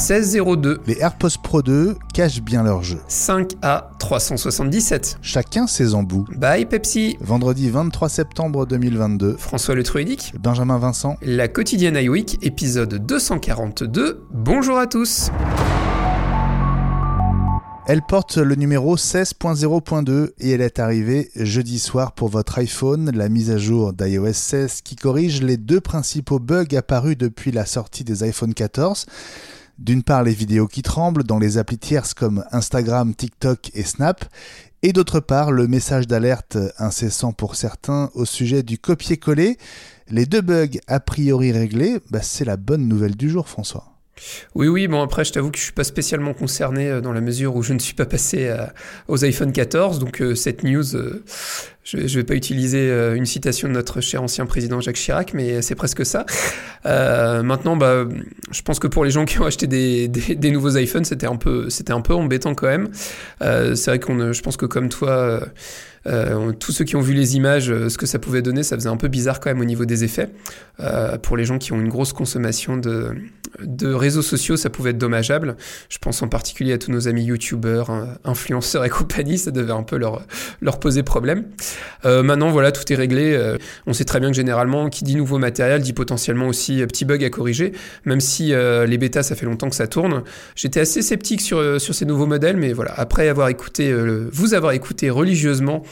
[0.00, 0.80] 1602.
[0.86, 3.00] Les AirPods Pro 2 cachent bien leur jeu.
[3.10, 5.16] 5A377.
[5.20, 6.24] Chacun ses embouts.
[6.34, 7.18] Bye Pepsi.
[7.20, 9.36] Vendredi 23 septembre 2022.
[9.36, 10.32] François Le Truidic.
[10.40, 11.18] Benjamin Vincent.
[11.20, 14.24] La quotidienne iWeek, épisode 242.
[14.30, 15.30] Bonjour à tous.
[17.86, 23.28] Elle porte le numéro 16.0.2 et elle est arrivée jeudi soir pour votre iPhone, la
[23.28, 28.04] mise à jour d'iOS 16 qui corrige les deux principaux bugs apparus depuis la sortie
[28.04, 29.04] des iPhone 14.
[29.80, 34.26] D'une part les vidéos qui tremblent dans les applis tierces comme Instagram, TikTok et Snap,
[34.82, 39.56] et d'autre part le message d'alerte incessant pour certains au sujet du copier-coller.
[40.08, 43.99] Les deux bugs a priori réglés, bah, c'est la bonne nouvelle du jour François.
[44.54, 47.20] Oui, oui, bon après je t'avoue que je suis pas spécialement concerné euh, dans la
[47.20, 48.66] mesure où je ne suis pas passé euh,
[49.08, 50.84] aux iPhone 14, donc euh, cette news,
[51.84, 55.62] je, ne vais pas utiliser une citation de notre cher ancien président Jacques Chirac, mais
[55.62, 56.24] c'est presque ça.
[56.84, 58.04] maintenant, bah,
[58.52, 61.68] je pense que pour les gens qui ont acheté des, nouveaux iPhones, c'était un peu,
[61.88, 62.90] un peu embêtant quand même.
[63.40, 65.40] c'est vrai qu'on, je pense que comme toi.
[66.60, 68.96] Tous ceux qui ont vu les images, ce que ça pouvait donner, ça faisait un
[68.96, 70.28] peu bizarre quand même au niveau des effets.
[71.22, 73.14] Pour les gens qui ont une grosse consommation de,
[73.64, 75.56] de réseaux sociaux, ça pouvait être dommageable.
[75.88, 79.72] Je pense en particulier à tous nos amis youtubeurs, hein, influenceurs et compagnie, ça devait
[79.72, 81.44] un peu leur, poser problème.
[82.04, 83.34] Euh, maintenant, voilà, tout est réglé.
[83.34, 86.86] Euh, on sait très bien que généralement, qui dit nouveau matériel dit potentiellement aussi euh,
[86.86, 87.72] petit bug à corriger,
[88.04, 90.22] même si euh, les bêtas, ça fait longtemps que ça tourne.
[90.56, 93.92] J'étais assez sceptique sur, sur ces nouveaux modèles, mais voilà, après avoir écouté,
[94.32, 95.82] vous avoir écouté religieusement,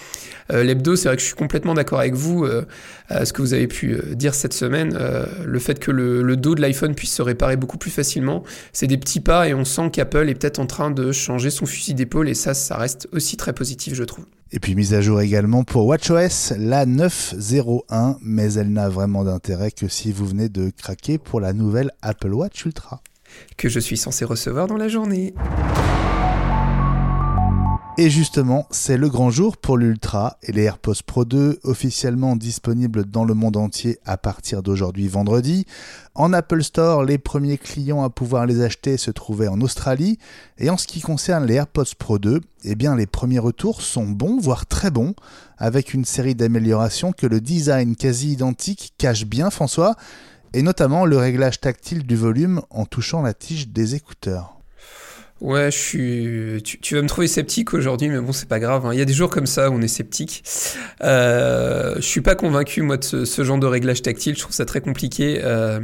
[0.50, 2.46] l'hebdo, c'est vrai que je suis complètement d'accord avec vous,
[3.08, 4.98] à ce que vous avez pu dire cette semaine,
[5.44, 8.42] le fait que le, dos de l'iPhone puisse se réparer beaucoup plus facilement,
[8.72, 11.66] c'est des petits pas et on sent qu'Apple est peut-être en train de changer son
[11.66, 14.24] fusil d'épaule et ça, ça reste aussi très positif, je trouve.
[14.50, 19.70] Et puis mise à jour également pour WatchOS, la 9.01, mais elle n'a vraiment d'intérêt
[19.70, 23.02] que si vous venez de craquer pour la nouvelle Apple Watch Ultra.
[23.58, 25.34] Que je suis censé recevoir dans la journée.
[28.00, 33.04] Et justement, c'est le grand jour pour l'Ultra et les AirPods Pro 2 officiellement disponibles
[33.04, 35.66] dans le monde entier à partir d'aujourd'hui vendredi.
[36.14, 40.20] En Apple Store, les premiers clients à pouvoir les acheter se trouvaient en Australie.
[40.58, 44.06] Et en ce qui concerne les AirPods Pro 2, eh bien les premiers retours sont
[44.06, 45.16] bons, voire très bons,
[45.56, 49.96] avec une série d'améliorations que le design quasi identique cache bien François,
[50.52, 54.57] et notamment le réglage tactile du volume en touchant la tige des écouteurs.
[55.40, 56.62] Ouais, je suis.
[56.62, 58.86] Tu, vas me trouver sceptique aujourd'hui, mais bon, c'est pas grave.
[58.86, 58.90] Hein.
[58.92, 60.42] Il y a des jours comme ça où on est sceptique.
[61.04, 64.34] Euh, je suis pas convaincu moi de ce, genre de réglage tactile.
[64.34, 65.40] Je trouve ça très compliqué.
[65.44, 65.78] Euh,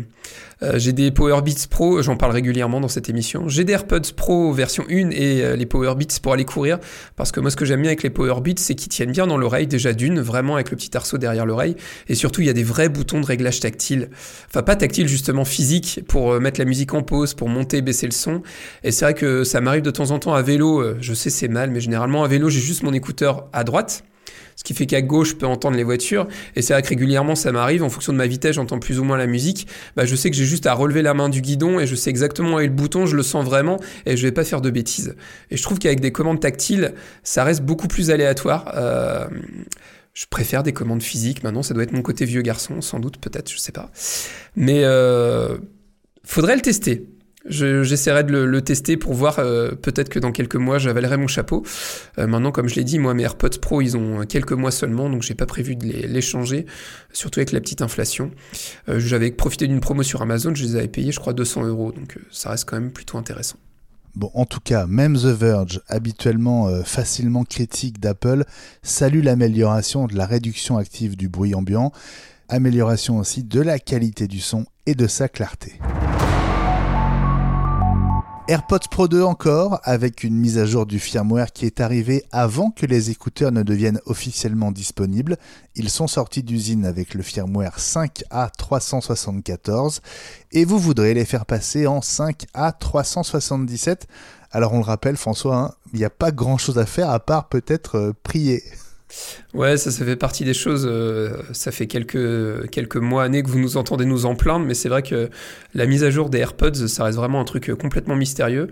[0.76, 3.48] j'ai des Power Beats Pro, j'en parle régulièrement dans cette émission.
[3.48, 6.78] J'ai des AirPods Pro version 1 et euh, les Power Beats pour aller courir.
[7.16, 9.26] Parce que moi, ce que j'aime bien avec les Power Beats, c'est qu'ils tiennent bien
[9.26, 11.76] dans l'oreille, déjà d'une, vraiment avec le petit arceau derrière l'oreille.
[12.08, 14.10] Et surtout, il y a des vrais boutons de réglage tactile.
[14.48, 18.06] Enfin, pas tactile, justement physique, pour euh, mettre la musique en pause, pour monter, baisser
[18.06, 18.42] le son.
[18.82, 21.48] Et c'est vrai que ça m'arrive de temps en temps à vélo, je sais c'est
[21.48, 24.04] mal, mais généralement à vélo, j'ai juste mon écouteur à droite
[24.56, 26.26] ce qui fait qu'à gauche, je peux entendre les voitures.
[26.56, 29.04] Et c'est vrai que régulièrement, ça m'arrive, en fonction de ma vitesse, j'entends plus ou
[29.04, 29.66] moins la musique.
[29.96, 32.10] Bah, je sais que j'ai juste à relever la main du guidon et je sais
[32.10, 34.70] exactement où est le bouton, je le sens vraiment et je vais pas faire de
[34.70, 35.14] bêtises.
[35.50, 38.72] Et je trouve qu'avec des commandes tactiles, ça reste beaucoup plus aléatoire.
[38.76, 39.26] Euh,
[40.14, 41.42] je préfère des commandes physiques.
[41.42, 43.90] Maintenant, ça doit être mon côté vieux garçon, sans doute, peut-être, je sais pas.
[44.56, 45.58] Mais euh,
[46.24, 47.08] faudrait le tester.
[47.46, 51.62] J'essaierai de le, tester pour voir, euh, peut-être que dans quelques mois, j'avalerai mon chapeau.
[52.18, 55.10] Euh, maintenant, comme je l'ai dit, moi, mes AirPods Pro, ils ont quelques mois seulement,
[55.10, 56.64] donc j'ai pas prévu de les, changer,
[57.12, 58.30] surtout avec la petite inflation.
[58.88, 61.92] Euh, j'avais profité d'une promo sur Amazon, je les avais payés, je crois, 200 euros,
[61.92, 63.56] donc ça reste quand même plutôt intéressant.
[64.14, 68.44] Bon, en tout cas, même The Verge, habituellement facilement critique d'Apple,
[68.82, 71.92] salue l'amélioration de la réduction active du bruit ambiant,
[72.48, 75.80] amélioration aussi de la qualité du son et de sa clarté.
[78.46, 82.70] AirPods Pro 2 encore, avec une mise à jour du firmware qui est arrivée avant
[82.70, 85.38] que les écouteurs ne deviennent officiellement disponibles.
[85.76, 90.00] Ils sont sortis d'usine avec le firmware 5A374
[90.52, 94.02] et vous voudrez les faire passer en 5A377.
[94.50, 97.20] Alors on le rappelle François, hein, il n'y a pas grand chose à faire à
[97.20, 98.62] part peut-être euh, prier.
[99.54, 100.84] Ouais, ça, fait partie des choses.
[100.90, 104.74] Euh, ça fait quelques, quelques mois, années que vous nous entendez nous en plaindre, mais
[104.74, 105.30] c'est vrai que
[105.74, 108.68] la mise à jour des AirPods, ça reste vraiment un truc complètement mystérieux.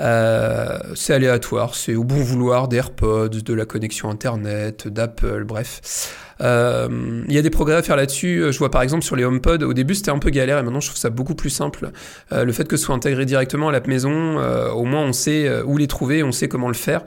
[0.00, 6.12] Euh, c'est aléatoire, c'est au bon vouloir des AirPods, de la connexion Internet, d'Apple, bref.
[6.40, 8.46] Euh, il y a des progrès à faire là-dessus.
[8.50, 10.80] Je vois par exemple sur les HomePod, au début c'était un peu galère et maintenant
[10.80, 11.92] je trouve ça beaucoup plus simple.
[12.32, 14.36] le fait que ce soit intégré directement à la maison,
[14.72, 17.02] au moins on sait où les trouver, on sait comment le faire.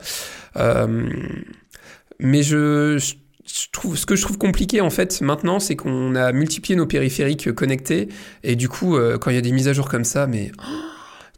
[2.20, 2.98] Mais je,
[3.72, 7.52] trouve, ce que je trouve compliqué en fait maintenant, c'est qu'on a multiplié nos périphériques
[7.52, 8.08] connectés.
[8.42, 10.50] Et du coup, euh, quand il y a des mises à jour comme ça, mais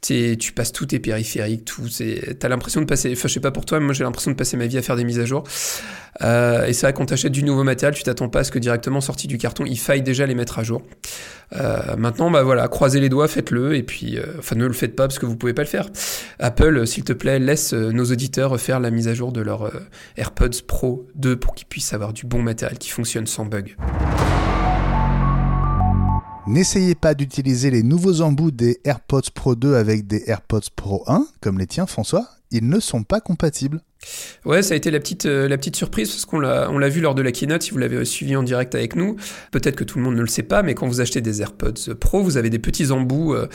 [0.00, 1.82] tu passes tous tes périphériques, tout.
[2.38, 3.12] T'as l'impression de passer.
[3.12, 4.82] Enfin, je sais pas pour toi, mais moi j'ai l'impression de passer ma vie à
[4.82, 5.44] faire des mises à jour.
[6.22, 8.58] Euh, et c'est vrai, quand t'achètes du nouveau matériel, tu t'attends pas à ce que
[8.58, 10.82] directement sorti du carton, il faille déjà les mettre à jour.
[11.56, 14.96] Euh, maintenant, bah voilà, croisez les doigts, faites-le, et puis, euh, enfin, ne le faites
[14.96, 15.88] pas parce que vous pouvez pas le faire.
[16.38, 19.70] Apple, s'il te plaît, laisse nos auditeurs faire la mise à jour de leur
[20.16, 23.76] AirPods Pro 2 pour qu'ils puissent avoir du bon matériel qui fonctionne sans bug.
[26.50, 31.24] N'essayez pas d'utiliser les nouveaux embouts des AirPods Pro 2 avec des AirPods Pro 1,
[31.40, 33.80] comme les tiens François, ils ne sont pas compatibles.
[34.46, 36.88] Ouais, ça a été la petite, euh, la petite surprise parce qu'on l'a, on l'a
[36.88, 37.62] vu lors de la keynote.
[37.62, 39.16] Si vous l'avez suivi en direct avec nous,
[39.50, 41.94] peut-être que tout le monde ne le sait pas, mais quand vous achetez des AirPods
[42.00, 43.48] Pro, vous avez des petits embouts euh,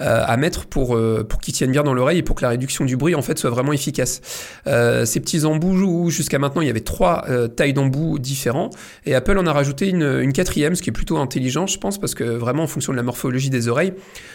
[0.00, 2.84] euh, à mettre pour pour qu'ils tiennent bien dans l'oreille et pour que la réduction
[2.84, 4.20] du bruit en fait soit vraiment efficace.
[4.66, 7.24] ces petits embouts où jusqu'à maintenant il y avait trois
[7.56, 8.70] tailles d'embouts différents
[9.06, 12.14] et Apple en a rajouté une, quatrième, ce qui est plutôt intelligent, je pense, parce
[12.14, 13.92] que vraiment en fonction de la morphologie des oreilles,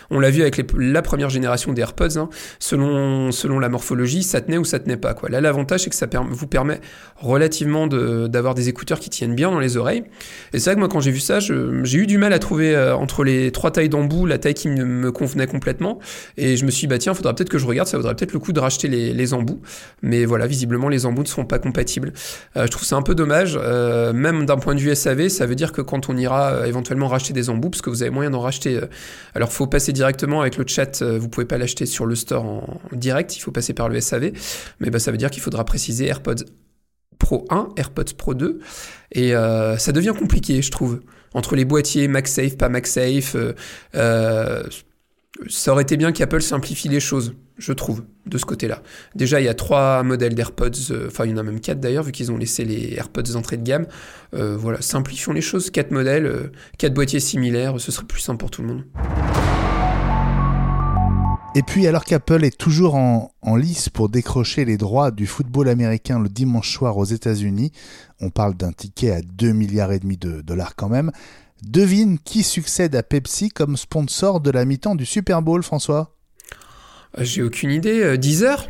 [0.10, 2.30] on l'a vu avec la première génération des AirPods, hein,
[2.60, 5.30] selon selon la morphologie, ça tenait ou ça tenait pas quoi.
[5.30, 6.80] Là, l'avantage, c'est que ça vous permet
[7.15, 10.04] relativement d'avoir des écouteurs qui tiennent bien dans les oreilles.
[10.54, 12.75] Et c'est vrai que moi, quand j'ai vu ça, j'ai eu du mal à trouver
[12.75, 16.00] euh, entre les trois tailles d'embout la taille qui me, convenait complètement.
[16.38, 18.33] Et je me suis dit, bah tiens, faudra peut-être que je regarde, ça vaudrait peut-être
[18.33, 19.62] le coup de racheter les, embouts.
[20.04, 22.13] Mais voilà, visiblement, les embouts ne seront pas compatibles.
[22.56, 23.57] Euh, je trouve ça un peu dommage.
[23.59, 27.07] Euh, même d'un point de vue SAV, ça veut dire que quand on ira éventuellement
[27.07, 28.80] racheter des embouts, parce que vous avez moyen d'en racheter,
[29.33, 32.80] alors faut passer directement avec le chat, vous pouvez pas l'acheter sur le store en
[32.92, 34.31] direct, il faut passer par le SAV.
[34.80, 36.44] Mais bah, ça veut dire qu'il faudra préciser AirPods
[37.20, 38.60] Pro 1, AirPods Pro 2,
[39.14, 41.00] et euh, ça devient compliqué, je trouve.
[41.34, 43.54] Entre les boîtiers MagSafe, pas MagSafe, euh,
[43.96, 44.64] euh,
[45.48, 48.82] ça aurait été bien qu'Apple simplifie les choses, je trouve, de ce côté-là.
[49.16, 52.04] Déjà, il y a trois modèles d'AirPods, enfin il y en a même quatre d'ailleurs,
[52.04, 53.88] vu qu'ils ont laissé les AirPods d'entrée de gamme.
[54.34, 58.64] voilà, simplifions les choses, quatre modèles, quatre boîtiers similaires, ce serait plus simple pour tout
[58.64, 58.84] le monde.
[61.57, 66.19] Et puis, alors qu'Apple est toujours en, lice pour décrocher les droits du football américain
[66.19, 67.71] le dimanche soir aux États-Unis,
[68.21, 71.12] on parle d'un ticket à 2 milliards et demi de dollars quand même.
[71.63, 76.15] Devine qui succède à Pepsi comme sponsor de la mi-temps du Super Bowl, François?
[77.18, 78.15] Euh, J'ai aucune idée.
[78.19, 78.68] 10 euh, heures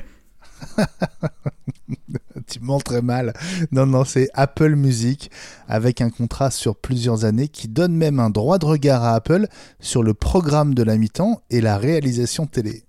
[2.48, 3.33] tu mens très mal.
[3.71, 5.31] Non, non, c'est Apple Music
[5.68, 9.48] avec un contrat sur plusieurs années qui donne même un droit de regard à Apple
[9.80, 12.83] sur le programme de la mi-temps et la réalisation télé.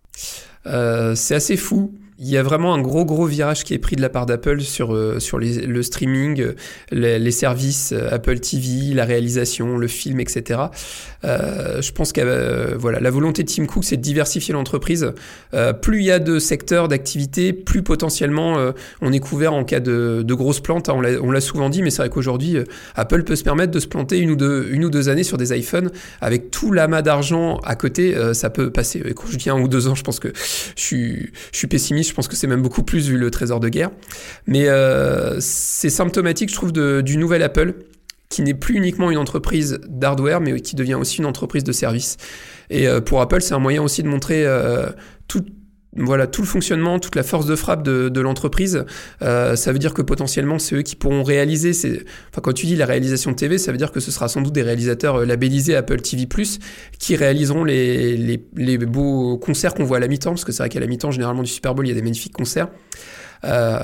[0.67, 3.95] Euh, c'est assez fou il y a vraiment un gros gros virage qui est pris
[3.95, 6.55] de la part d'Apple sur euh, sur les, le streaming, euh,
[6.91, 10.61] les, les, services euh, Apple TV, la réalisation, le film, etc.
[11.25, 15.13] Euh, je pense que voilà, la volonté de Tim Cook, c'est de diversifier l'entreprise.
[15.83, 20.23] plus il y a de secteurs d'activité, plus potentiellement on est couvert en cas de,
[20.25, 20.89] de grosses plantes.
[20.89, 22.57] Hein, on l'a souvent dit, mais c'est vrai qu'aujourd'hui,
[22.97, 25.39] Apple peut se permettre de se planter une ou deux une ou deux années sur
[25.39, 28.15] des iPhones avec tout l'amas d'argent à côté.
[28.35, 29.01] ça peut passer.
[29.15, 32.08] Quand je dis un ou deux ans, je pense que je suis je suis pessimiste
[32.09, 33.91] je pense que c'est même beaucoup plus vu le trésor de guerre.
[34.47, 37.75] Mais euh, c'est symptomatique, je trouve, du nouvel Apple,
[38.29, 42.17] qui n'est plus uniquement une entreprise d'hardware, mais qui devient aussi une entreprise de service.
[42.71, 44.91] Et euh, pour Apple, c'est un moyen aussi de montrer euh,
[45.29, 45.45] tout,
[45.99, 48.85] voilà tout le fonctionnement, toute la force de frappe de, l'entreprise.
[49.23, 51.71] Euh, ça veut dire que potentiellement c'est eux qui pourront réaliser.
[51.71, 54.41] Enfin, quand tu dis la réalisation de TV, ça veut dire que ce sera sans
[54.41, 56.27] doute des réalisateurs euh, labellisés Apple TV+
[56.99, 60.69] qui réaliseront les, les, beaux concerts qu'on voit à la mi-temps, parce que c'est vrai
[60.69, 62.69] qu'à la mi-temps généralement du Super Bowl il y a des magnifiques concerts.
[63.45, 63.79] Euh,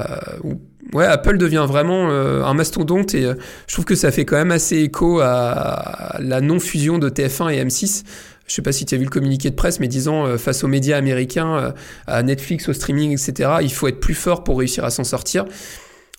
[0.92, 3.23] ouais, Apple devient vraiment un mastodonte et
[3.66, 7.64] je trouve que ça fait quand même assez écho à la non-fusion de TF1 et
[7.64, 8.02] M6
[8.47, 10.65] je sais pas si tu as vu le communiqué de presse, mais disant euh, face
[10.65, 11.71] aux médias américains, euh,
[12.07, 15.45] à Netflix, au streaming, etc., il faut être plus fort pour réussir à s'en sortir.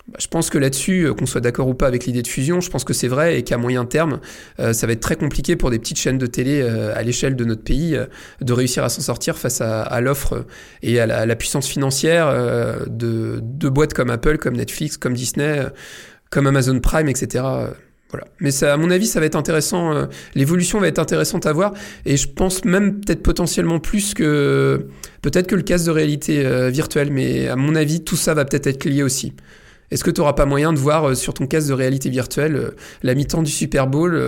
[0.08, 2.60] Bah, je pense que là-dessus, euh, qu'on soit d'accord ou pas avec l'idée de fusion,
[2.60, 4.20] je pense que c'est vrai et qu'à moyen terme,
[4.58, 7.62] ça va être très compliqué pour des petites chaînes de télé à l'échelle de notre
[7.62, 7.98] pays
[8.40, 10.46] de réussir à s'en sortir face à, l'offre
[10.82, 12.32] et à la, puissance financière
[12.86, 15.60] de boîtes comme Apple, comme Netflix, comme Disney,
[16.30, 17.42] comme Amazon Prime, etc.
[18.10, 18.26] Voilà.
[18.40, 19.92] Mais à mon avis, ça va être intéressant.
[19.92, 21.74] Euh, l'évolution va être intéressante à voir.
[22.04, 24.86] Et je pense même peut-être potentiellement plus que
[25.22, 27.10] peut-être que le casque de réalité euh, virtuelle.
[27.10, 29.32] Mais à mon avis, tout ça va peut-être être lié aussi.
[29.90, 32.72] Est-ce que tu n'auras pas moyen de voir euh, sur ton casque de réalité virtuelle
[33.02, 34.20] la mi-temps du Super Bowl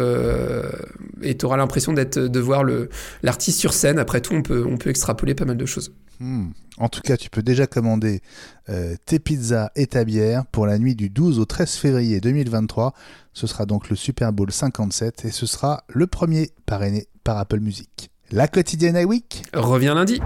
[1.23, 2.65] et tu auras l'impression d'être de voir
[3.23, 3.99] l'artiste sur scène?
[3.99, 5.93] Après tout, on peut, on peut extrapoler pas mal de choses.
[6.21, 6.49] Hmm.
[6.79, 8.21] En tout cas, tu peux déjà commander
[8.69, 12.95] euh, tes pizzas et ta bière pour la nuit du 12 au 13 février 2023.
[13.33, 17.61] Ce sera donc le Super Bowl 57 et ce sera le premier parrainé par Apple
[17.61, 18.11] Music.
[18.31, 20.21] La quotidienne iWeek revient lundi.